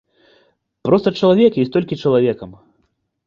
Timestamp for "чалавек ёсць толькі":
1.19-1.99